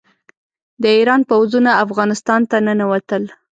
د 0.81 0.83
ایران 0.97 1.21
پوځونه 1.29 1.71
افغانستان 1.85 2.41
ته 2.49 2.57
ننوتل. 2.65 3.23